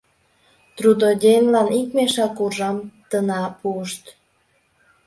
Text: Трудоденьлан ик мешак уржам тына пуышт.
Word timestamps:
Трудоденьлан 0.77 1.67
ик 1.79 1.87
мешак 1.97 2.37
уржам 2.43 2.77
тына 3.09 3.41
пуышт. 3.59 4.03